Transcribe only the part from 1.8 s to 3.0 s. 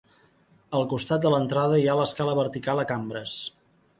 hi ha l'escala vertical a